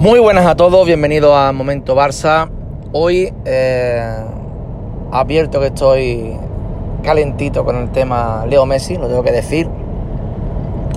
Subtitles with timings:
[0.00, 2.48] Muy buenas a todos, bienvenidos a Momento Barça.
[2.92, 4.00] Hoy eh,
[5.10, 6.36] advierto que estoy
[7.02, 9.68] calentito con el tema Leo Messi, lo tengo que decir.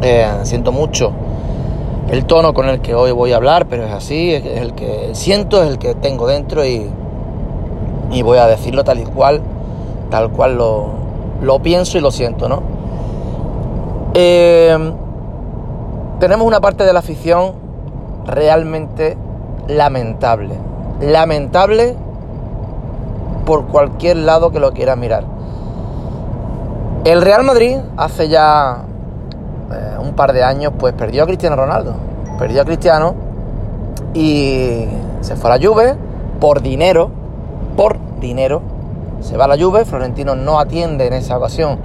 [0.04, 1.14] Eh, siento mucho
[2.11, 5.09] el tono con el que hoy voy a hablar, pero es así, es el que
[5.13, 6.88] siento, es el que tengo dentro y,
[8.11, 9.41] y voy a decirlo tal y cual,
[10.11, 10.91] tal cual lo,
[11.41, 12.61] lo pienso y lo siento, ¿no?
[14.13, 14.77] Eh,
[16.20, 17.61] tenemos una parte de la afición
[18.25, 19.17] realmente
[19.67, 20.55] lamentable.
[20.99, 21.95] Lamentable
[23.45, 25.23] por cualquier lado que lo quiera mirar.
[27.03, 28.84] El Real Madrid hace ya
[29.71, 31.95] eh, un par de años pues perdió a Cristiano Ronaldo.
[32.38, 33.15] Perdió a Cristiano
[34.13, 34.85] y
[35.21, 35.95] se fue a la Juve
[36.40, 37.09] por dinero,
[37.76, 38.62] por dinero.
[39.21, 41.79] Se va a la Juve, Florentino no atiende en esa ocasión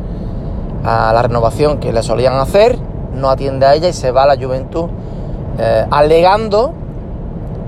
[0.84, 2.78] a la renovación que le solían hacer,
[3.12, 4.88] no atiende a ella y se va a la Juventud
[5.59, 6.73] eh, alegando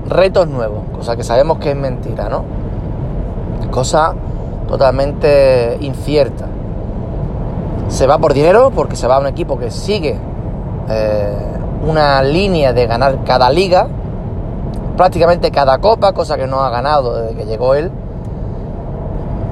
[0.07, 2.43] retos nuevos, cosa que sabemos que es mentira, ¿no?
[3.71, 4.13] Cosa
[4.67, 6.45] totalmente incierta.
[7.87, 10.19] Se va por dinero porque se va a un equipo que sigue
[10.89, 11.37] eh,
[11.87, 13.87] una línea de ganar cada liga,
[14.97, 17.91] prácticamente cada copa, cosa que no ha ganado desde que llegó él,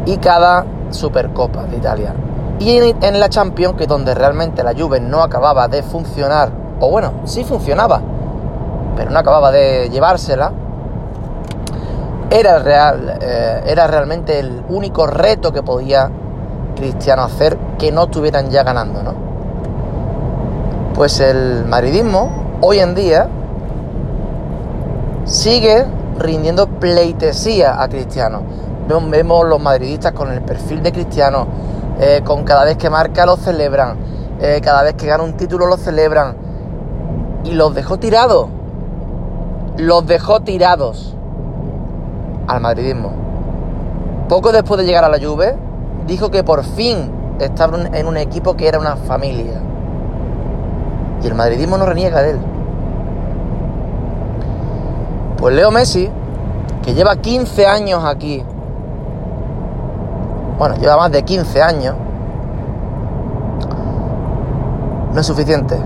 [0.05, 2.13] y cada Supercopa de Italia.
[2.59, 6.89] Y en, en la Champions, que donde realmente la Juve no acababa de funcionar, o
[6.89, 8.01] bueno, sí funcionaba,
[8.97, 10.51] pero no acababa de llevársela,
[12.29, 16.09] era, real, eh, era realmente el único reto que podía
[16.75, 19.13] Cristiano hacer que no estuvieran ya ganando, ¿no?
[20.93, 23.29] Pues el madridismo hoy en día
[25.25, 25.85] sigue
[26.17, 28.41] rindiendo pleitesía a Cristiano.
[28.87, 31.47] Vemos los madridistas con el perfil de Cristiano,
[31.99, 33.95] eh, con cada vez que marca lo celebran,
[34.41, 36.35] eh, cada vez que gana un título lo celebran,
[37.43, 38.47] y los dejó tirados
[39.77, 41.15] los dejó tirados
[42.47, 43.11] al madridismo.
[44.27, 45.55] Poco después de llegar a la Juve,
[46.07, 49.61] dijo que por fin estaba en un equipo que era una familia.
[51.23, 52.39] Y el madridismo no reniega de él.
[55.37, 56.09] Pues Leo Messi,
[56.81, 58.43] que lleva 15 años aquí,
[60.57, 61.95] bueno, lleva más de 15 años,
[65.13, 65.77] no es suficiente.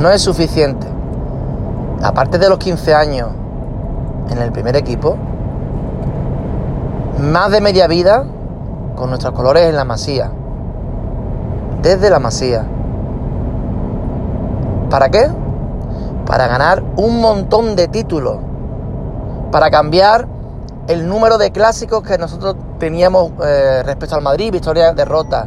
[0.00, 0.93] No es suficiente
[2.04, 3.30] aparte de los 15 años
[4.30, 5.16] en el primer equipo,
[7.18, 8.26] más de media vida
[8.94, 10.30] con nuestros colores en la masía.
[11.80, 12.66] Desde la masía.
[14.90, 15.30] ¿Para qué?
[16.26, 18.36] Para ganar un montón de títulos.
[19.50, 20.28] Para cambiar
[20.88, 25.46] el número de clásicos que nosotros teníamos eh, respecto al Madrid, victoria, derrota.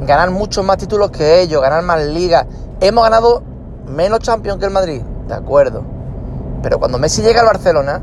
[0.00, 2.44] Ganar muchos más títulos que ellos, ganar más ligas.
[2.80, 3.42] Hemos ganado
[3.86, 5.82] menos Champions que el Madrid, de acuerdo.
[6.62, 8.00] Pero cuando Messi llega al Barcelona,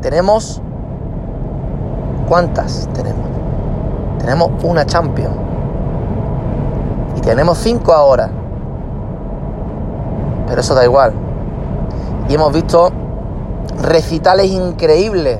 [0.00, 0.60] tenemos...
[2.28, 3.28] ¿Cuántas tenemos?
[4.18, 5.36] Tenemos una Champions.
[7.16, 8.28] Y tenemos cinco ahora.
[10.48, 11.12] Pero eso da igual.
[12.28, 12.90] Y hemos visto
[13.82, 15.38] recitales increíbles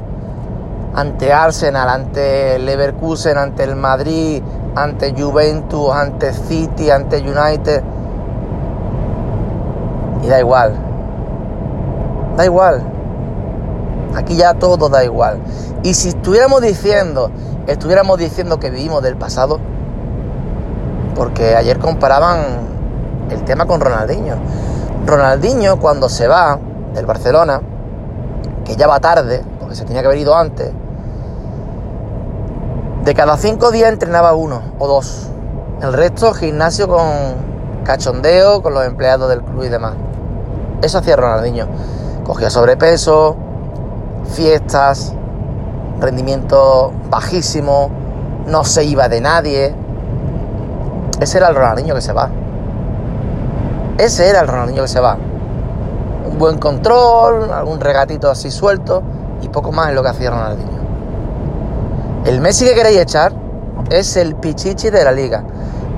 [0.94, 4.42] ante Arsenal, ante Leverkusen, ante el Madrid,
[4.74, 7.82] ante Juventus, ante City, ante United.
[10.26, 10.74] Y da igual.
[12.36, 12.82] Da igual.
[14.16, 15.38] Aquí ya todo da igual.
[15.84, 17.30] Y si estuviéramos diciendo,
[17.68, 19.60] estuviéramos diciendo que vivimos del pasado,
[21.14, 22.40] porque ayer comparaban
[23.30, 24.34] el tema con Ronaldinho.
[25.06, 26.58] Ronaldinho cuando se va
[26.92, 27.60] del Barcelona,
[28.64, 30.72] que ya va tarde, porque se tenía que haber ido antes,
[33.04, 35.28] de cada cinco días entrenaba uno o dos.
[35.80, 37.06] El resto gimnasio con
[37.84, 39.92] cachondeo, con los empleados del club y demás.
[40.82, 41.66] Eso hacía Ronaldinho.
[42.24, 43.36] Cogía sobrepeso,
[44.34, 45.14] fiestas,
[46.00, 47.90] rendimiento bajísimo,
[48.46, 49.74] no se iba de nadie.
[51.20, 52.30] Ese era el Ronaldinho que se va.
[53.98, 55.16] Ese era el Ronaldinho que se va.
[56.30, 59.02] Un buen control, algún regatito así suelto
[59.40, 60.76] y poco más es lo que hacía Ronaldinho.
[62.26, 63.32] El Messi que queréis echar
[63.90, 65.44] es el Pichichi de la liga,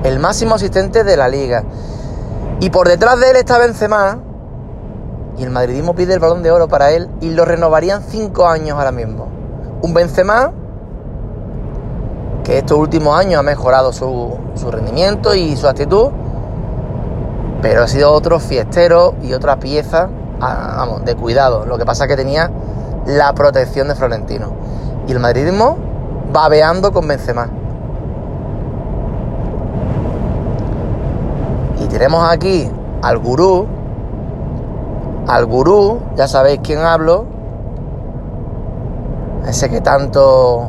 [0.03, 1.63] el máximo asistente de la liga.
[2.59, 4.19] Y por detrás de él está Benzema,
[5.39, 8.77] y el madridismo pide el balón de oro para él y lo renovarían cinco años
[8.77, 9.27] ahora mismo.
[9.81, 10.51] Un Benzema
[12.43, 14.37] que estos últimos años ha mejorado su,
[14.69, 16.09] rendimiento y su actitud,
[17.61, 20.09] pero ha sido otro fiestero y otra pieza
[20.39, 21.65] vamos, de cuidado.
[21.65, 22.51] Lo que pasa es que tenía
[23.05, 24.51] la protección de Florentino.
[25.07, 25.77] Y el madridismo
[26.33, 27.47] babeando con Benzema.
[31.79, 32.69] Y tenemos aquí
[33.01, 33.78] al gurú
[35.29, 37.25] al gurú, ya sabéis quién hablo,
[39.47, 40.67] ese que tanto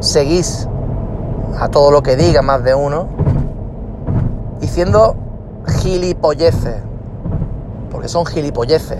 [0.00, 0.68] seguís
[1.60, 3.06] a todo lo que diga más de uno,
[4.58, 5.14] diciendo
[5.78, 6.82] gilipolleces,
[7.92, 8.98] porque son gilipolleces.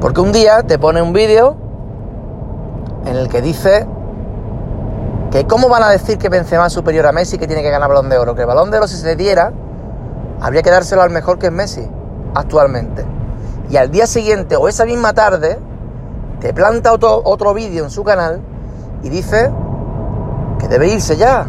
[0.00, 1.56] Porque un día te pone un vídeo
[3.04, 3.86] en el que dice
[5.30, 7.90] que cómo van a decir que Benzema es superior a Messi que tiene que ganar
[7.90, 9.52] balón de oro, que el balón de oro si se le diera
[10.40, 11.86] habría que dárselo al mejor que es Messi
[12.34, 13.15] actualmente.
[13.68, 15.58] Y al día siguiente o esa misma tarde
[16.40, 18.40] te planta otro, otro vídeo en su canal
[19.02, 19.50] y dice
[20.58, 21.46] que debe irse ya,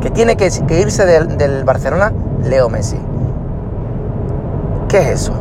[0.00, 2.12] que tiene que, irse del, Barcelona
[2.44, 2.98] Leo Messi.
[4.88, 5.32] ¿Qué es eso?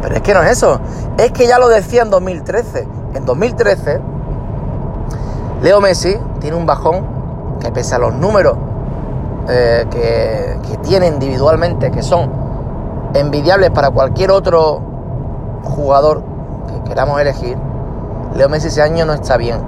[0.00, 0.80] Pero es que no es eso,
[1.18, 2.88] es que ya lo decía en 2013.
[3.14, 4.00] En 2013,
[5.62, 7.04] Leo Messi tiene un bajón
[7.60, 8.56] que pese a los números
[9.48, 12.41] eh, que tiene individualmente, que son
[13.14, 14.80] envidiables para cualquier otro
[15.62, 16.22] jugador
[16.66, 17.56] que queramos elegir,
[18.34, 19.60] Leo Messi ese año no está bien.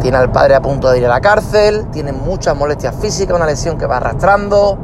[0.00, 3.46] Tiene al padre a punto de ir a la cárcel, tiene muchas molestias físicas, una
[3.46, 4.78] lesión que va arrastrando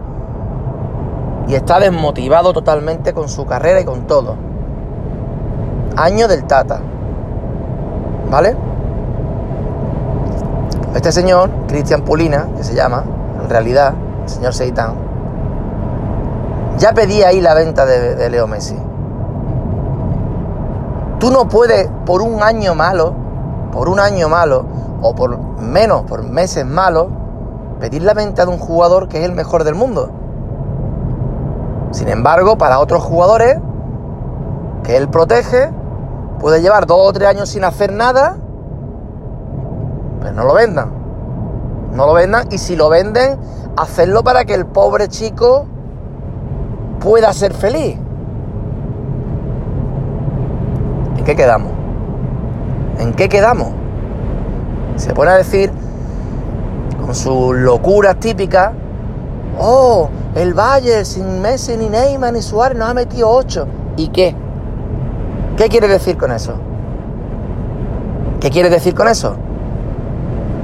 [1.49, 4.37] y está desmotivado totalmente con su carrera y con todo.
[5.97, 6.81] Año del Tata.
[8.31, 8.55] ¿Vale?
[10.95, 13.03] Este señor, Cristian Pulina, que se llama,
[13.43, 15.08] en realidad, el señor Seitán,
[16.79, 18.77] ya pedía ahí la venta de, Leo Messi.
[21.19, 23.15] Tú no puedes, por un año malo,
[23.73, 24.65] por un año malo,
[25.03, 27.09] o por menos, por meses malos,
[27.81, 30.11] pedir la venta de un jugador que es el mejor del mundo.
[31.91, 33.59] Sin embargo, para otros jugadores
[34.85, 35.71] que él protege,
[36.39, 38.37] puede llevar dos o tres años sin hacer nada
[40.21, 40.91] pues no lo vendan.
[41.93, 43.39] No lo vendan y si lo venden,
[43.77, 45.67] hacerlo para que el pobre chico
[47.01, 47.97] pueda ser feliz.
[51.17, 51.73] ¿En qué quedamos?
[52.99, 53.69] ¿En qué quedamos?
[54.97, 55.71] Se pone a decir
[57.05, 58.73] con sus locuras típicas,
[59.59, 63.67] oh, el Valle sin Messi, ni Neymar, ni Suárez nos ha metido ocho.
[63.97, 64.35] ¿Y qué?
[65.57, 66.55] ¿Qué quiere decir con eso?
[68.41, 69.37] ¿Qué quiere decir con eso?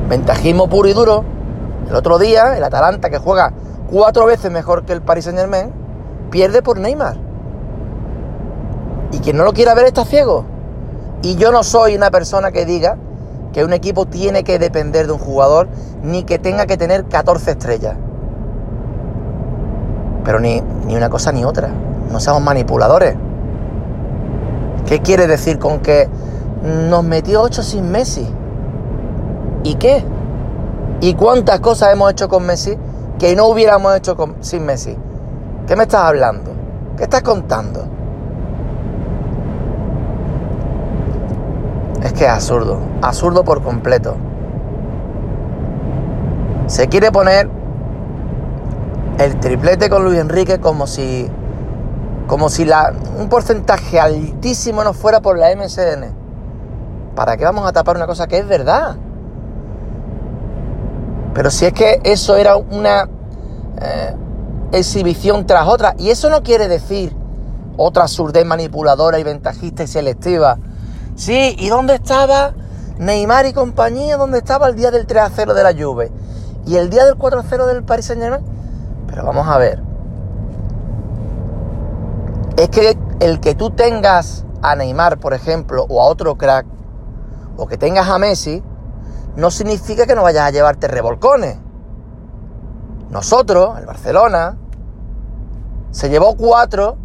[0.08, 1.24] Ventajismo puro y duro.
[1.88, 3.52] El otro día, el Atalanta, que juega
[3.90, 5.83] cuatro veces mejor que el Paris Saint Germain,
[6.34, 7.16] pierde por Neymar.
[9.12, 10.44] Y quien no lo quiera ver está ciego.
[11.22, 12.96] Y yo no soy una persona que diga
[13.52, 15.68] que un equipo tiene que depender de un jugador
[16.02, 17.94] ni que tenga que tener 14 estrellas.
[20.24, 21.68] Pero ni, ni una cosa ni otra.
[22.10, 23.14] No seamos manipuladores.
[24.86, 26.08] ¿Qué quiere decir con que
[26.64, 28.26] nos metió 8 sin Messi?
[29.62, 30.04] ¿Y qué?
[31.00, 32.76] ¿Y cuántas cosas hemos hecho con Messi
[33.20, 34.98] que no hubiéramos hecho sin Messi?
[35.66, 36.52] ¿Qué me estás hablando?
[36.96, 37.86] ¿Qué estás contando?
[42.02, 44.16] Es que es absurdo, absurdo por completo.
[46.66, 47.48] Se quiere poner
[49.18, 51.30] el triplete con Luis Enrique como si
[52.26, 52.68] como si
[53.18, 56.12] un porcentaje altísimo no fuera por la MSN.
[57.14, 58.96] ¿Para qué vamos a tapar una cosa que es verdad?
[61.32, 63.08] Pero si es que eso era una
[63.80, 64.14] eh,
[64.76, 67.14] exhibición tras otra, y eso no quiere decir
[67.76, 70.58] otra surdez manipuladora y ventajista y selectiva.
[71.16, 72.52] Sí, ¿y dónde estaba
[72.98, 74.16] Neymar y compañía?
[74.16, 76.12] ¿Dónde estaba el día del 3 0 de la Juve?
[76.66, 78.44] ¿Y el día del 4 0 del Paris Saint Germain?
[79.08, 79.82] Pero vamos a ver.
[82.56, 86.66] Es que el que tú tengas a Neymar, por ejemplo, o a otro crack,
[87.56, 88.62] o que tengas a Messi,
[89.36, 91.58] no significa que no vayas a llevarte revolcones.
[93.10, 94.56] Nosotros, el Barcelona,
[95.94, 96.96] se llevó cuatro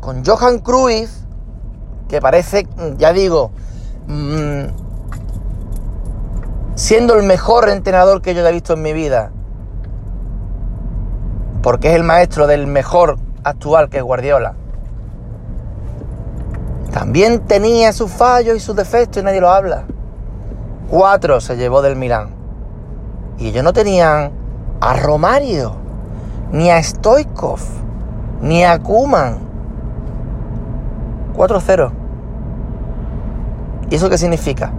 [0.00, 1.10] con Johan Cruyff,
[2.08, 2.66] que parece,
[2.96, 3.50] ya digo,
[4.06, 4.64] mm,
[6.74, 9.30] siendo el mejor entrenador que yo haya visto en mi vida,
[11.62, 14.54] porque es el maestro del mejor actual que es Guardiola.
[16.92, 19.84] También tenía sus fallos y sus defectos y nadie lo habla.
[20.88, 22.34] Cuatro se llevó del Milán.
[23.36, 24.32] Y ellos no tenían
[24.80, 25.76] a Romario,
[26.52, 27.83] ni a Stoikov,
[28.44, 29.38] ni a Kuman.
[31.34, 31.92] 4-0.
[33.90, 34.70] ¿Y eso qué significa?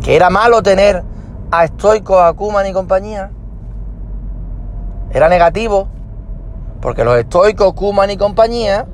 [0.00, 1.04] ¿Que era malo tener
[1.50, 3.30] a Stoikov, a Kuman y compañía?
[5.10, 5.88] Era negativo.
[6.80, 8.86] Porque los Stoikov, Kuman y compañía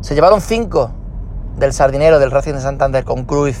[0.00, 0.92] se llevaron cinco
[1.58, 3.58] del Sardinero del Racing de Santander con Cruz.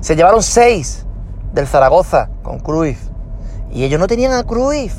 [0.00, 1.06] Se llevaron seis
[1.52, 2.98] del Zaragoza con Cruyff.
[3.70, 4.94] Y ellos no tenían a Cruyff.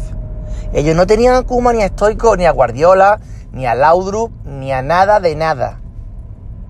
[0.73, 3.19] Ellos no tenían a Kuma, ni a Stoico, ni a Guardiola,
[3.51, 5.79] ni a Laudrup, ni a nada de nada.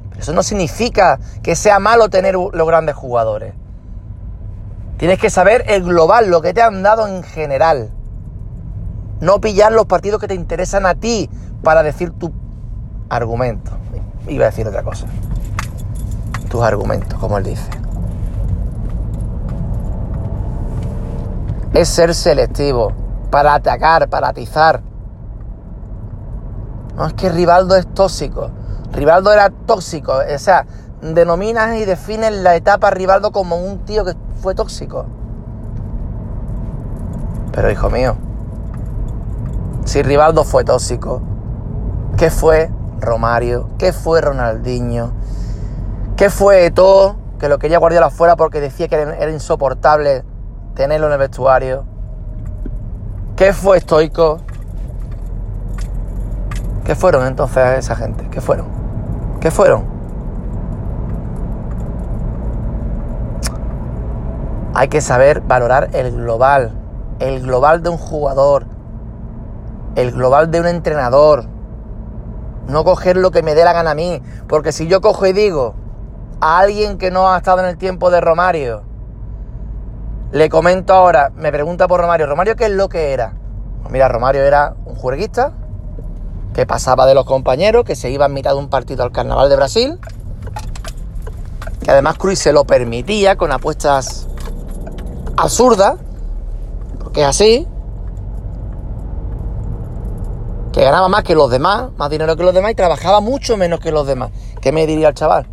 [0.10, 3.54] Pero eso no significa que sea malo tener los grandes jugadores.
[4.98, 7.92] Tienes que saber el global, lo que te han dado en general.
[9.20, 11.30] No pillar los partidos que te interesan a ti
[11.64, 12.32] para decir tu
[13.10, 13.72] argumento.
[14.28, 15.08] Iba a decir otra cosa.
[16.50, 17.70] Tus argumentos, como él dice.
[21.74, 24.82] Es ser selectivo para atacar, para atizar.
[26.96, 28.50] No es que Rivaldo es tóxico.
[28.92, 30.14] Rivaldo era tóxico.
[30.14, 30.66] O sea,
[31.02, 35.06] denominas y defines la etapa Rivaldo como un tío que fue tóxico.
[37.52, 38.16] Pero hijo mío,
[39.86, 41.22] si Rivaldo fue tóxico,
[42.18, 42.70] ¿qué fue
[43.00, 43.70] Romario?
[43.78, 45.12] ¿Qué fue Ronaldinho?
[46.16, 47.16] ¿Qué fue Eto'o?
[47.40, 50.24] Que lo quería Guardiola afuera porque decía que era insoportable
[50.76, 51.86] tenerlo en el vestuario.
[53.38, 54.40] ¿Qué fue Stoico?
[56.84, 58.28] ¿Qué fueron entonces esa gente?
[58.32, 58.66] ¿Qué fueron?
[59.40, 59.86] ¿Qué fueron?
[64.74, 66.72] Hay que saber valorar el global,
[67.20, 68.66] el global de un jugador,
[69.96, 71.46] el global de un entrenador.
[72.68, 75.34] No coger lo que me dé la gana a mí, porque si yo cojo y
[75.34, 75.76] digo
[76.42, 78.87] a alguien que no ha estado en el tiempo de Romario,
[80.32, 83.34] le comento ahora, me pregunta por Romario, ¿Romario qué es lo que era?
[83.82, 85.54] Pues mira, Romario era un juerguista
[86.54, 89.50] que pasaba de los compañeros, que se iba en mitad de un partido al Carnaval
[89.50, 90.00] de Brasil,
[91.84, 94.28] que además Cruz se lo permitía con apuestas
[95.38, 95.96] absurdas,
[97.00, 97.68] porque es así,
[100.74, 103.80] que ganaba más que los demás, más dinero que los demás y trabajaba mucho menos
[103.80, 104.32] que los demás.
[104.62, 105.48] ¿Qué me diría el chaval?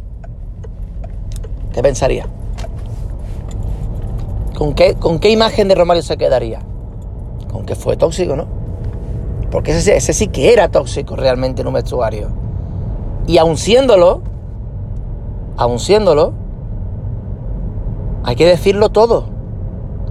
[1.73, 2.27] ¿Qué pensaría?
[4.57, 6.61] ¿Con qué, ¿Con qué imagen de Romario se quedaría?
[7.51, 8.47] Con que fue tóxico, ¿no?
[9.51, 12.29] Porque ese, sí que era tóxico realmente en un vestuario.
[13.27, 14.23] Y aun siéndolo,
[15.57, 16.33] aun siéndolo,
[18.23, 19.27] hay que decirlo todo.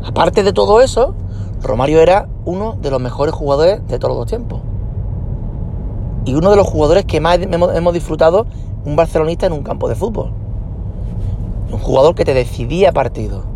[0.05, 1.15] Aparte de todo eso,
[1.61, 4.59] Romario era uno de los mejores jugadores de todos los tiempos.
[6.25, 8.45] Y uno de los jugadores que más hemos, hemos disfrutado
[8.83, 10.31] un barcelonista en un campo de fútbol.
[11.71, 13.52] Un jugador que te decidía partido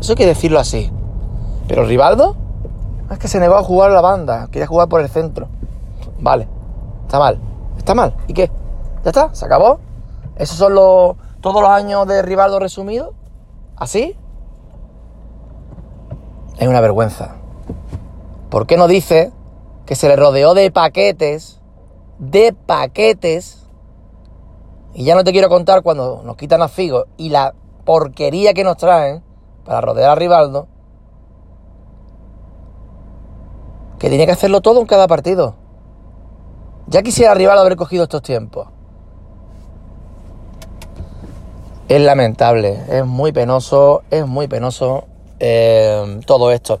[0.00, 0.90] eso hay que decirlo así.
[1.68, 2.36] Pero Rivaldo
[3.10, 5.48] es que se negó a jugar a la banda, quería jugar por el centro.
[6.18, 6.48] Vale,
[7.04, 7.38] está mal.
[7.76, 8.14] Está mal.
[8.26, 8.50] ¿Y qué?
[9.04, 9.34] ¿Ya está?
[9.34, 9.80] ¿Se acabó?
[10.36, 13.10] ¿Esos son los, todos los años de Rivaldo resumidos?
[13.76, 14.16] ¿Así?
[16.58, 17.36] Es una vergüenza.
[18.50, 19.32] ¿Por qué no dice
[19.86, 21.60] que se le rodeó de paquetes,
[22.18, 23.66] de paquetes?
[24.92, 27.54] Y ya no te quiero contar cuando nos quitan a Figo y la
[27.84, 29.22] porquería que nos traen
[29.70, 30.66] para rodear a Rivaldo,
[34.00, 35.54] que tenía que hacerlo todo en cada partido.
[36.88, 38.66] Ya quisiera Rivaldo haber cogido estos tiempos.
[41.86, 45.04] Es lamentable, es muy penoso, es muy penoso
[45.38, 46.80] eh, todo esto.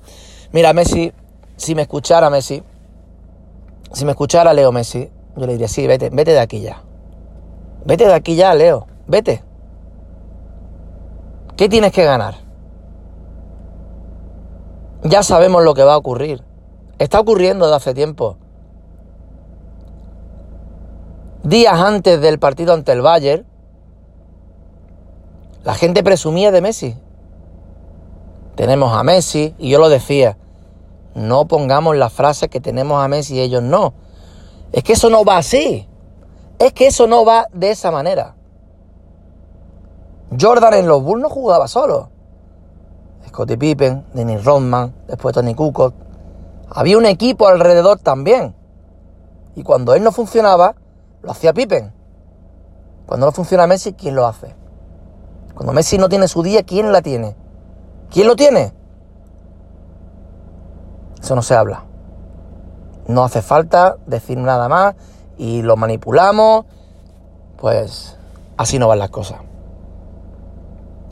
[0.50, 1.12] Mira, Messi,
[1.54, 2.60] si me escuchara Messi,
[3.92, 6.82] si me escuchara Leo Messi, yo le diría, sí, vete, vete de aquí ya.
[7.84, 9.44] Vete de aquí ya, Leo, vete.
[11.56, 12.49] ¿Qué tienes que ganar?
[15.02, 16.44] Ya sabemos lo que va a ocurrir.
[16.98, 18.36] Está ocurriendo de hace tiempo.
[21.42, 23.46] Días antes del partido ante el Bayern,
[25.64, 26.96] la gente presumía de Messi.
[28.56, 30.36] Tenemos a Messi, y yo lo decía,
[31.14, 33.94] no pongamos la frase que tenemos a Messi y ellos no.
[34.72, 35.88] Es que eso no va así.
[36.58, 38.36] Es que eso no va de esa manera.
[40.38, 42.10] Jordan en los Bulls no jugaba solo.
[43.28, 45.94] Scottie Pippen, Dennis Rodman, después Tony Kukoc.
[46.70, 48.54] Había un equipo alrededor también.
[49.54, 50.74] Y cuando él no funcionaba,
[51.22, 51.92] lo hacía Pippen.
[53.06, 54.54] Cuando no funciona Messi, ¿quién lo hace?
[55.54, 57.36] Cuando Messi no tiene su día, ¿quién la tiene?
[58.10, 58.72] ¿Quién lo tiene?
[61.20, 61.84] Eso no se habla.
[63.06, 64.94] No hace falta decir nada más
[65.36, 66.66] y lo manipulamos.
[67.56, 68.16] Pues
[68.56, 69.40] así no van las cosas.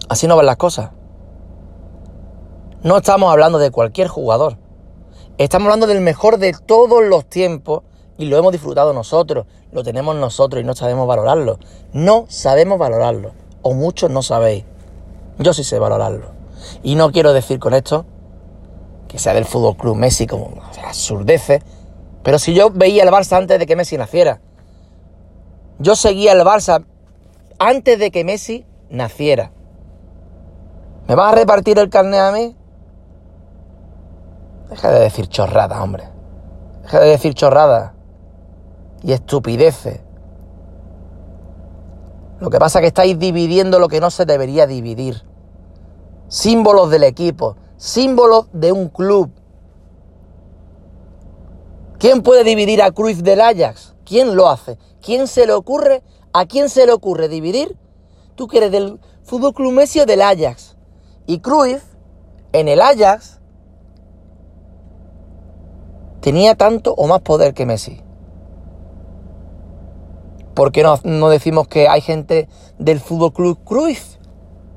[0.09, 0.91] Así no van las cosas.
[2.85, 4.57] No estamos hablando de cualquier jugador.
[5.37, 7.83] Estamos hablando del mejor de todos los tiempos
[8.19, 11.59] y lo hemos disfrutado nosotros, lo tenemos nosotros y no sabemos valorarlo.
[11.93, 13.33] No sabemos valorarlo.
[13.63, 14.65] O muchos no sabéis.
[15.39, 16.27] Yo sí sé valorarlo.
[16.85, 18.07] Y no quiero decir con esto
[19.09, 21.63] que sea del Fútbol Club Messi como absurdece.
[22.23, 24.41] Pero si yo veía el Barça antes de que Messi naciera.
[25.81, 26.85] Yo seguía el Barça
[27.59, 29.51] antes de que Messi naciera.
[31.09, 32.55] ¿Me vas a repartir el carnet a mí?
[34.71, 36.09] Deja de decir chorrada, hombre.
[36.83, 37.95] Deja de decir chorrada.
[39.03, 40.01] Y estupideces.
[42.41, 45.23] Lo que pasa es que estáis dividiendo lo que no se debería dividir.
[46.29, 49.31] Símbolos del equipo, símbolos de un club.
[51.99, 53.95] ¿Quién puede dividir a Cruz del Ajax?
[54.05, 54.79] ¿Quién lo hace?
[55.03, 56.03] ¿Quién se le ocurre?
[56.33, 57.77] ¿A quién se le ocurre dividir?
[58.37, 59.75] Tú que eres del Fútbol Club
[60.07, 60.77] del Ajax.
[61.27, 61.83] Y Cruyff,
[62.53, 63.38] en el Ajax,
[66.29, 68.03] tenía tanto o más poder que Messi.
[70.53, 74.17] ¿Por qué no, decimos que hay gente del Fútbol Club Cruyff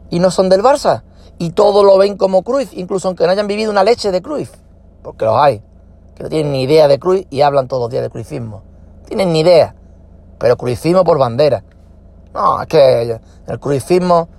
[0.09, 1.03] y no son del Barça?
[1.39, 4.53] Y todos lo ven como Cruyff, incluso aunque no hayan vivido una leche de Cruyff.
[5.03, 5.61] Porque los hay,
[6.15, 8.63] que no tienen ni idea de Cruyff y hablan todos los días de Cruyffismo.
[9.05, 9.75] Tienen ni idea,
[10.39, 11.65] pero Cruyffismo por bandera.
[12.33, 14.29] No, es que el Cruyffismo...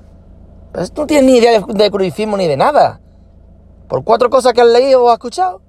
[0.72, 3.02] Pues tú no tienes ni idea de, de ni de nada.
[3.86, 5.60] Por cuatro cosas que has leído o has escuchado.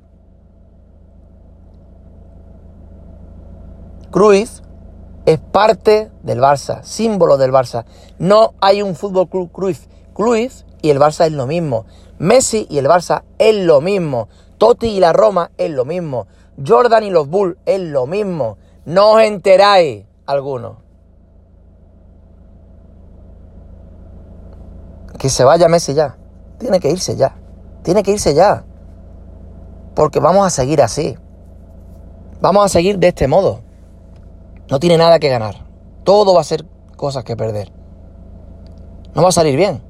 [4.13, 4.60] Cruyff
[5.25, 7.86] es parte del Barça, símbolo del Barça.
[8.20, 9.88] No hay un fútbol club Cruyff.
[10.13, 11.86] Cruyff y el Barça es lo mismo.
[12.20, 14.27] Messi y el Barça es lo mismo.
[14.60, 16.27] Totti y la Roma es lo mismo.
[16.63, 18.58] Jordan y los Bulls es lo mismo.
[18.86, 20.77] No os enteráis algunos.
[25.17, 26.17] Que se vaya Messi ya.
[26.60, 27.36] Tiene que irse ya.
[27.82, 28.63] Tiene que irse ya.
[29.96, 31.17] Porque vamos a seguir así.
[32.41, 33.72] Vamos a seguir de este modo.
[34.70, 35.65] No tiene nada que ganar.
[36.03, 36.65] Todo va a ser
[36.96, 37.72] cosas que perder.
[39.13, 39.82] No va a salir bien.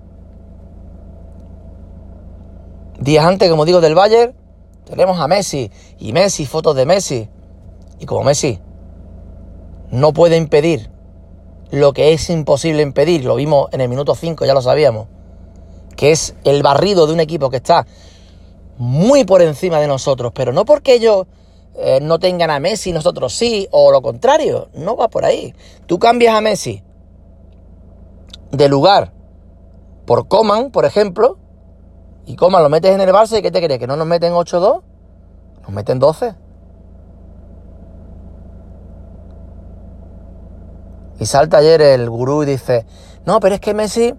[2.99, 4.35] Días antes, como digo, del Bayern,
[4.85, 5.71] tenemos a Messi.
[5.99, 7.29] Y Messi, fotos de Messi.
[7.99, 8.59] Y como Messi
[9.91, 10.89] no puede impedir
[11.73, 15.07] lo que es imposible impedir, lo vimos en el minuto 5, ya lo sabíamos,
[15.95, 17.87] que es el barrido de un equipo que está
[18.77, 21.25] muy por encima de nosotros, pero no porque ellos
[21.75, 25.55] eh, no tengan a Messi, nosotros sí, o lo contrario, no va por ahí.
[25.87, 26.83] Tú cambias a Messi
[28.51, 29.11] de lugar
[30.05, 31.39] por Coman, por ejemplo,
[32.25, 33.79] y Coman lo metes en el Barça y ¿qué te crees?
[33.79, 34.81] ¿Que no nos meten 8-2?
[35.63, 36.35] Nos meten 12.
[41.19, 42.85] Y salta ayer el gurú y dice,
[43.25, 44.13] no, pero es que Messi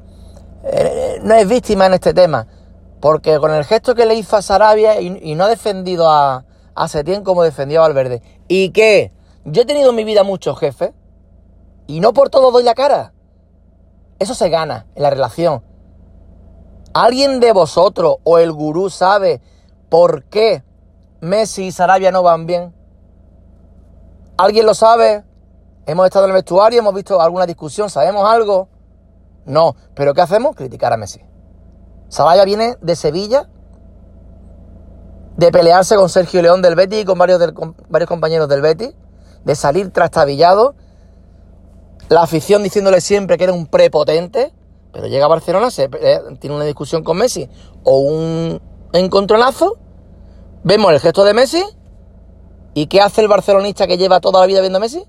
[0.64, 2.49] eh, no es víctima en este tema,
[3.01, 7.05] porque con el gesto que le hizo a Sarabia y no ha defendido a, hace
[7.05, 8.23] tiempo como defendió a Valverde.
[8.49, 9.13] ¿Y qué?
[9.45, 10.93] Yo he tenido en mi vida muchos jefes
[11.87, 13.13] y no por todo doy la cara.
[14.19, 15.63] Eso se gana en la relación.
[16.95, 19.41] ¿Alguien de vosotros o el gurú sabe
[19.89, 20.63] por qué
[21.21, 22.75] Messi y Sarabia no van bien?
[24.37, 25.25] ¿Alguien lo sabe?
[25.87, 26.79] ¿Hemos estado en el vestuario?
[26.79, 27.91] ¿Hemos visto alguna discusión?
[27.91, 28.69] ¿Sabemos algo?
[29.45, 29.77] No.
[29.95, 30.57] ¿Pero qué hacemos?
[30.57, 31.21] Criticar a Messi.
[32.09, 33.49] Sarabia viene de Sevilla
[35.37, 37.40] de pelearse con Sergio León del Betis y con varios,
[37.88, 38.94] varios compañeros del Betis,
[39.44, 40.75] de salir trastabillado,
[42.09, 44.53] la afición diciéndole siempre que era un prepotente,
[44.92, 47.49] pero llega a Barcelona, se, eh, tiene una discusión con Messi
[47.83, 48.61] o un
[48.92, 49.77] encontronazo,
[50.62, 51.64] vemos el gesto de Messi
[52.75, 55.05] y ¿qué hace el barcelonista que lleva toda la vida viendo a Messi?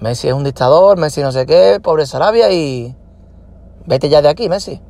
[0.00, 2.96] Messi es un dictador, Messi no sé qué, pobre Sarabia y
[3.86, 4.80] vete ya de aquí, Messi.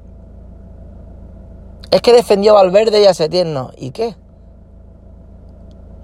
[1.94, 3.70] Es que defendió a Valverde y a Setién no.
[3.76, 4.16] ¿Y qué?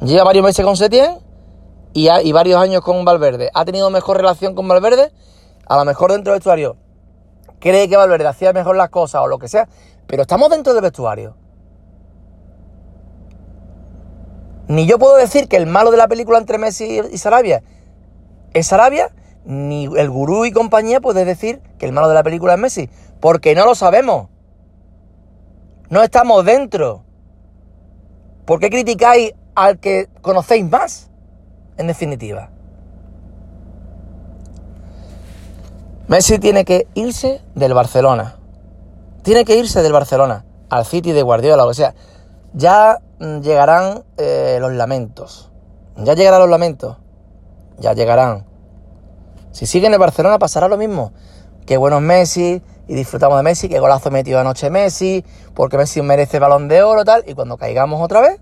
[0.00, 1.18] Lleva varios meses con Setién
[1.92, 3.50] y, y, varios años con Valverde.
[3.54, 5.10] ¿Ha tenido mejor relación con Valverde?
[5.66, 6.76] A lo mejor dentro del vestuario
[7.58, 9.68] cree que Valverde hacía mejor las cosas o lo que sea,
[10.06, 11.34] pero estamos dentro del vestuario.
[14.68, 17.64] Ni yo puedo decir que el malo de la película entre Messi y Sarabia
[18.54, 19.10] es Sarabia,
[19.44, 22.90] ni el gurú y compañía puede decir que el malo de la película es Messi,
[23.18, 24.29] porque no lo sabemos.
[25.90, 27.02] No estamos dentro.
[28.44, 31.10] ¿Por qué criticáis al que conocéis más?
[31.76, 32.50] En definitiva.
[36.06, 38.36] Messi tiene que irse del Barcelona.
[39.22, 40.44] Tiene que irse del Barcelona.
[40.68, 41.94] Al City de Guardiola, o sea.
[42.52, 45.50] Ya llegarán eh, los lamentos.
[45.96, 46.98] Ya llegarán los lamentos.
[47.78, 48.46] Ya llegarán.
[49.50, 51.12] Si sigue en el Barcelona pasará lo mismo.
[51.66, 55.24] Qué buenos Messi, y disfrutamos de Messi, qué golazo metido anoche Messi,
[55.54, 58.40] porque Messi merece balón de oro, tal, y cuando caigamos otra vez,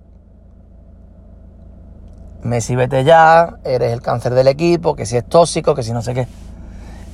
[2.40, 6.00] Messi vete ya, eres el cáncer del equipo, que si es tóxico, que si no
[6.00, 6.22] sé qué.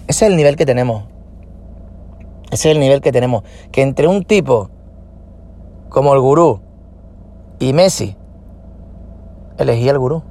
[0.07, 1.07] Ese es el nivel que tenemos.
[2.53, 3.43] Ese es el nivel que tenemos.
[3.73, 4.71] Que entre un tipo
[5.89, 6.61] como el gurú
[7.59, 8.17] y Messi,
[9.59, 10.23] elegí el gurú.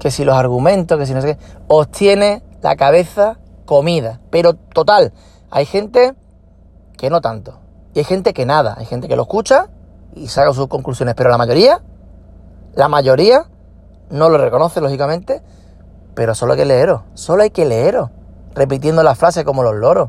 [0.00, 4.20] Que si los argumentos, que si no sé qué, os tiene la cabeza comida.
[4.30, 5.12] Pero total,
[5.52, 6.14] hay gente
[6.96, 7.58] que no tanto.
[7.92, 8.74] Y hay gente que nada.
[8.78, 9.68] Hay gente que lo escucha
[10.14, 11.14] y saca sus conclusiones.
[11.14, 11.82] Pero la mayoría,
[12.74, 13.44] la mayoría,
[14.08, 15.42] no lo reconoce, lógicamente,
[16.14, 18.08] pero solo hay que leeros, solo hay que leeros,
[18.54, 20.08] repitiendo la frase como los loros.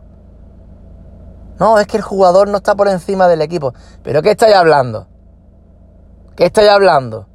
[1.60, 3.74] No, es que el jugador no está por encima del equipo.
[4.02, 5.08] ¿Pero qué estáis hablando?
[6.38, 7.28] ¿Qué estáis hablando?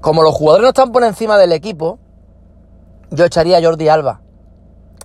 [0.00, 1.98] Como los jugadores no están por encima del equipo,
[3.10, 4.20] yo echaría a Jordi Alba.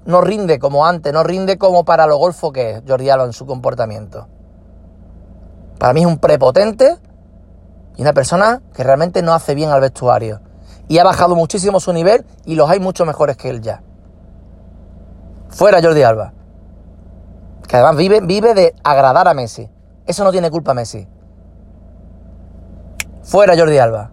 [0.05, 3.33] No rinde como antes, no rinde como para lo golfo que es Jordi Alba en
[3.33, 4.27] su comportamiento.
[5.79, 6.97] Para mí es un prepotente
[7.97, 10.41] y una persona que realmente no hace bien al vestuario.
[10.87, 13.81] Y ha bajado muchísimo su nivel y los hay mucho mejores que él ya.
[15.49, 16.33] Fuera Jordi Alba.
[17.67, 19.69] Que además vive, vive de agradar a Messi.
[20.05, 21.07] Eso no tiene culpa Messi.
[23.23, 24.11] Fuera Jordi Alba.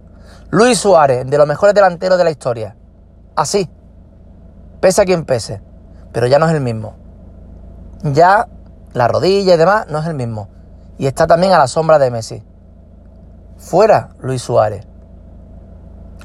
[0.50, 2.76] Luis Suárez, de los mejores delanteros de la historia.
[3.36, 3.68] Así.
[4.80, 5.60] Pese a quien pese.
[6.12, 6.94] Pero ya no es el mismo.
[8.02, 8.48] Ya
[8.92, 10.48] la rodilla y demás no es el mismo.
[10.98, 12.42] Y está también a la sombra de Messi.
[13.56, 14.86] Fuera Luis Suárez.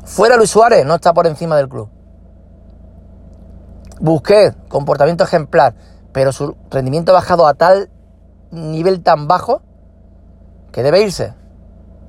[0.03, 1.89] Fuera Luis Suárez, no está por encima del club.
[3.99, 5.75] Busqué comportamiento ejemplar,
[6.11, 7.89] pero su rendimiento ha bajado a tal
[8.51, 9.61] nivel tan bajo
[10.71, 11.33] que debe irse.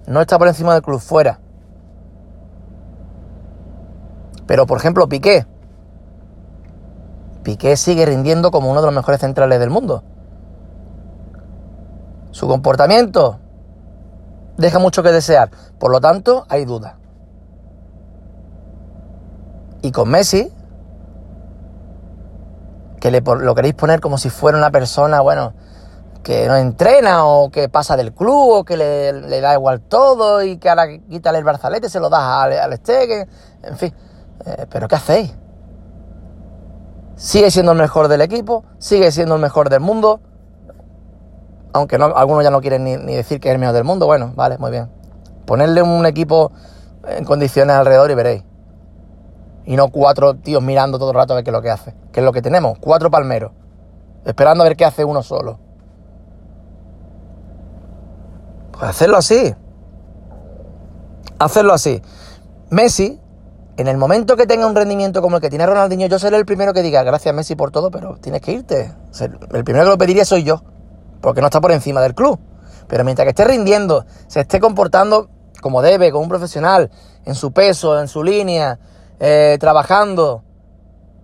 [0.07, 1.41] No está por encima del club, fuera.
[4.47, 5.47] Pero por ejemplo, Piqué.
[7.49, 10.03] Piqué sigue rindiendo como uno de los mejores centrales del mundo.
[12.31, 13.39] Su comportamiento
[14.59, 15.49] deja mucho que desear.
[15.79, 16.97] Por lo tanto, hay dudas.
[19.81, 20.53] Y con Messi,
[23.01, 25.55] que le, lo queréis poner como si fuera una persona, bueno,
[26.23, 30.59] que no entrena o que pasa del club o que le, da igual todo y
[30.59, 33.95] que ahora quítale el barzalete, se lo das al, al en fin.
[34.45, 35.35] Eh, pero ¿qué hacéis?
[37.19, 40.21] Sigue siendo el mejor del equipo, sigue siendo el mejor del mundo,
[41.73, 44.57] aunque algunos ya no quieren ni, decir que es el mejor del mundo, bueno, vale,
[44.57, 44.89] muy bien.
[45.45, 46.53] Ponerle un equipo
[47.09, 48.45] en condiciones alrededor y veréis.
[49.65, 51.93] Y no cuatro tíos mirando todo el rato a ver qué es lo que hace.
[52.13, 53.51] Que es lo que tenemos, cuatro palmeros.
[54.25, 55.59] Esperando a ver qué hace uno solo.
[58.71, 59.57] Pues hacerlo así.
[61.41, 62.01] Hacerlo así.
[62.71, 63.21] Messi,
[63.79, 66.45] en el momento que tenga un rendimiento como el que tiene Ronaldinho, yo seré el
[66.45, 68.93] primero que diga, gracias Messi por todo, pero tienes que irte.
[69.53, 70.61] El primero que lo pediría soy yo
[71.21, 72.41] porque no está por encima del club.
[72.89, 75.29] Pero mientras que esté rindiendo, se esté comportando
[75.61, 76.91] como debe, como un profesional,
[77.25, 78.81] en su peso, en su línea,
[79.21, 80.43] eh, trabajando,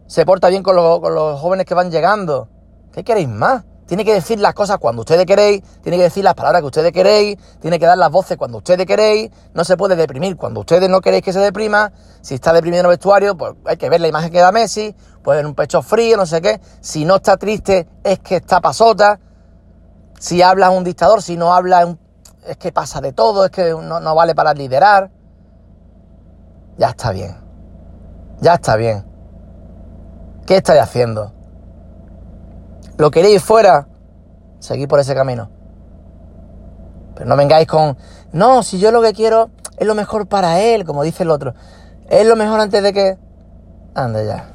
[0.07, 2.49] se porta bien con, con los jóvenes que van llegando.
[2.93, 3.65] ¿Qué queréis más?
[3.87, 6.93] Tiene que decir las cosas cuando ustedes queréis, tiene que decir las palabras que ustedes
[6.93, 10.89] queréis, tiene que dar las voces cuando ustedes queréis, no se puede deprimir cuando ustedes
[10.89, 11.93] no queréis que se deprima,
[12.23, 14.95] si está deprimido en el vestuario, pues hay que ver la imagen que da Messi,
[15.23, 18.61] puede ver un pecho frío, no sé qué, si no está triste es que está
[18.61, 19.21] pasota,
[20.19, 21.97] si habla un dictador, si no habla
[22.47, 25.11] es que pasa de todo, es que no, vale para liderar.
[26.79, 27.37] Ya está bien.
[28.41, 29.05] Ya está bien.
[30.47, 31.34] ¿Qué estáis haciendo?
[32.97, 33.89] ¿Lo queréis fuera?
[34.61, 35.51] Seguid por ese camino.
[37.15, 37.97] Pero no vengáis con,
[38.33, 41.55] no, si yo lo que quiero es lo mejor para él, como dice el otro.
[42.09, 43.19] Es lo mejor antes de que...
[43.95, 44.51] Anda ya.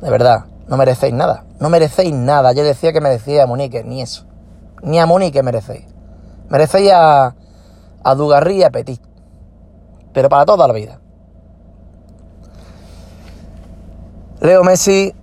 [0.00, 1.44] De verdad, no merecéis nada.
[1.58, 2.52] No merecéis nada.
[2.52, 4.30] Yo decía que merecía a Monique, ni eso
[4.82, 5.86] ni a Moni que merecéis.
[6.48, 7.34] Merecéis a,
[8.02, 9.00] a Dugarry y a Petit.
[10.12, 10.98] Pero para toda la vida.
[14.40, 15.14] Leo Messi,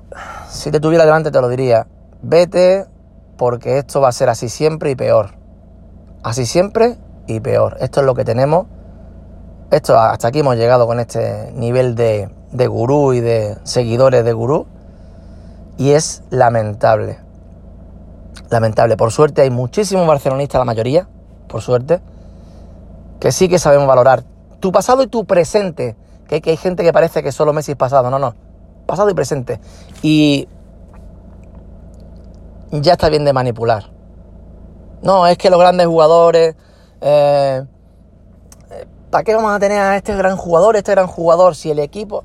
[0.50, 1.88] si te tuviera delante te lo diría.
[2.22, 2.86] Vete
[3.38, 5.36] porque esto va a ser así siempre y peor.
[6.24, 7.78] Así siempre y peor.
[7.80, 8.68] Esto es lo que tenemos.
[9.72, 14.34] Esto hasta aquí hemos llegado con este nivel de, de gurú y de seguidores de
[14.34, 14.66] gurú.
[15.78, 17.28] Y es lamentable
[18.50, 18.98] lamentable.
[18.98, 21.08] Por suerte hay muchísimos barcelonistas, la mayoría,
[21.48, 22.02] por suerte,
[23.20, 24.24] que sí que sabemos valorar
[24.60, 25.96] tu pasado y tu presente.
[26.28, 28.10] Que, hay gente que parece que solo Messi es pasado.
[28.10, 28.36] No, no.
[28.86, 29.60] Pasado y presente.
[30.02, 30.48] Y
[32.72, 33.92] ya está bien de manipular.
[35.02, 36.56] No, es que los grandes jugadores...
[37.02, 37.64] Eh,
[39.10, 42.24] ¿Para qué vamos a tener a este gran jugador, este gran jugador, si el equipo...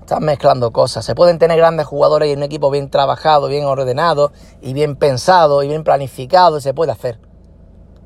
[0.00, 1.04] Están mezclando cosas.
[1.04, 5.62] Se pueden tener grandes jugadores y un equipo bien trabajado, bien ordenado y bien pensado
[5.62, 7.20] y bien planificado se puede hacer.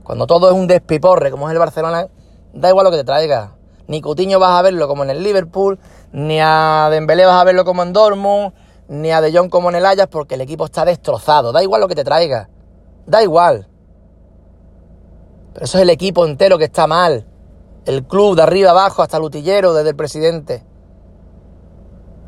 [0.03, 2.09] Cuando todo es un despiporre, como es el Barcelona,
[2.53, 3.53] da igual lo que te traiga.
[3.87, 5.79] Ni Coutinho vas a verlo como en el Liverpool,
[6.13, 8.53] ni a Dembélé vas a verlo como en Dortmund,
[8.89, 11.53] ni a De Jong como en el Ajax, porque el equipo está destrozado.
[11.53, 12.49] Da igual lo que te traiga.
[13.07, 13.69] Da igual.
[15.53, 17.27] Pero eso es el equipo entero que está mal.
[17.87, 20.65] El club de arriba abajo hasta el utillero, desde el presidente.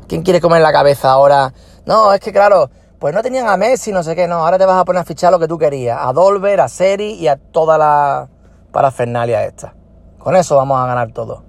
[0.07, 1.53] ¿Quién quiere comer la cabeza ahora?
[1.85, 4.65] No, es que claro, pues no tenían a Messi, no sé qué, no, ahora te
[4.65, 7.35] vas a poner a fichar lo que tú querías, a Dolber, a Seri y a
[7.35, 8.29] toda la
[8.71, 9.75] parafernalia esta.
[10.17, 11.43] Con eso vamos a ganar todo.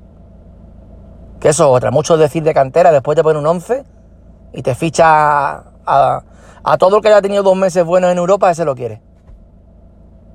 [1.38, 3.84] Que eso es otra, muchos decir de cantera, después te ponen un 11
[4.52, 6.22] y te ficha a,
[6.78, 9.02] todo el que haya tenido dos meses buenos en Europa, ese lo quiere.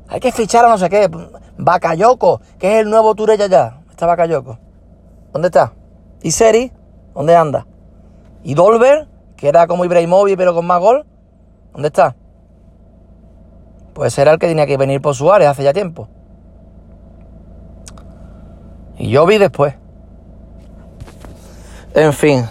[0.07, 1.09] Hay que fichar a no sé qué,
[1.57, 3.81] Bakayoko, que es el nuevo Turella ya.
[3.89, 4.57] Está Bakayoko.
[5.31, 5.73] ¿Dónde está?
[6.21, 6.71] ¿Y Seri?
[7.13, 7.65] ¿Dónde anda?
[8.43, 9.07] ¿Y Dolber?
[9.43, 11.05] que era como Ibrahimovic pero con más gol,
[11.73, 12.15] ¿dónde está?
[13.93, 16.07] Pues era el que tenía que venir por Suárez hace ya tiempo.
[18.97, 19.75] Y yo vi después.
[21.93, 22.45] En fin,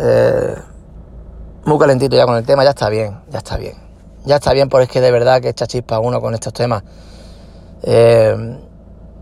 [0.00, 0.54] eh,
[1.64, 3.74] muy calentito ya con el tema, ya está bien, ya está bien.
[4.24, 6.82] Ya está bien, porque es que de verdad que echa chispa uno con estos temas.
[7.82, 8.58] Eh,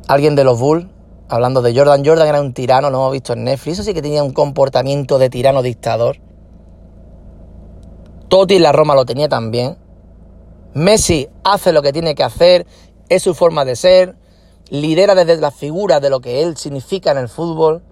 [0.08, 0.86] alguien de los Bulls,
[1.28, 4.02] hablando de Jordan, Jordan era un tirano, lo hemos visto en Netflix, eso sí que
[4.02, 6.16] tenía un comportamiento de tirano dictador.
[8.28, 9.76] Totti en la Roma lo tenía también.
[10.74, 12.66] Messi hace lo que tiene que hacer,
[13.08, 14.16] es su forma de ser,
[14.70, 17.82] lidera desde la figura de lo que él significa en el fútbol.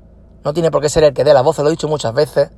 [0.44, 2.50] No tiene por qué ser el que dé la voz, lo he dicho muchas veces.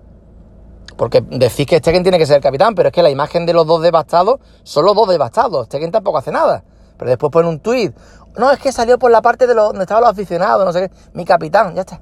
[0.97, 3.53] Porque decís que Stegen tiene que ser el capitán, pero es que la imagen de
[3.53, 5.67] los dos devastados son los dos devastados.
[5.67, 6.65] Stegen tampoco hace nada.
[6.97, 7.95] Pero después pone un tuit.
[8.39, 10.89] No, es que salió por la parte de los, donde estaban los aficionados, no sé
[10.89, 10.95] qué.
[11.13, 12.01] Mi capitán, ya está.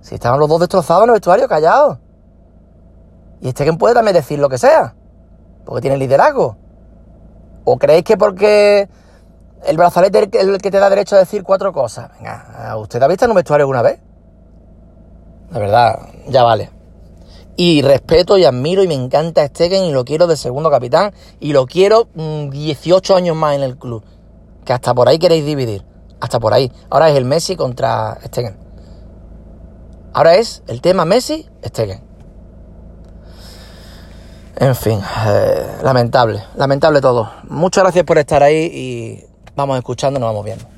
[0.00, 1.98] Si estaban los dos destrozados en el vestuario, callados.
[3.40, 4.94] Y quien puede también decir lo que sea,
[5.64, 6.56] porque tiene liderazgo.
[7.64, 8.88] ¿O creéis que porque
[9.66, 12.10] el brazalete es el que te da derecho a decir cuatro cosas?
[12.16, 14.00] Venga, ¿usted ha visto en un vestuario alguna vez?
[15.50, 16.75] De verdad, ya vale.
[17.56, 21.52] Y respeto y admiro y me encanta Stegen y lo quiero de segundo capitán y
[21.52, 24.02] lo quiero 18 mm, años más en el club.
[24.64, 25.84] Que hasta por ahí queréis dividir.
[26.20, 26.70] Hasta por ahí.
[26.90, 28.58] Ahora es el Messi contra Stegen.
[30.12, 32.00] Ahora es el tema Messi-Stegen.
[34.58, 37.30] En fin, eh, lamentable, lamentable todo.
[37.50, 40.75] Muchas gracias por estar ahí y vamos escuchando, nos vamos viendo.